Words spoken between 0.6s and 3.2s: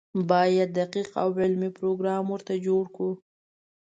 دقیق او علمي پروګرام ورته جوړ کړو.